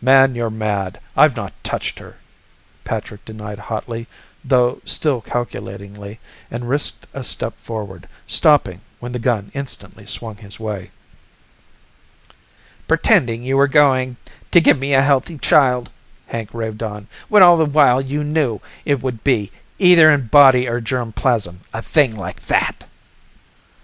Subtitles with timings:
[0.00, 2.14] "Man, you're mad; I've not touched her!"
[2.84, 4.06] Patrick denied hotly
[4.44, 10.60] though still calculatingly, and risked a step forward, stopping when the gun instantly swung his
[10.60, 10.92] way.
[12.86, 14.16] "Pretending you were going
[14.52, 15.90] to give me a healthy child,"
[16.28, 19.50] Hank raved on, "when all the while you knew it would be
[19.80, 22.84] either in body or germ plasm a thing like that!"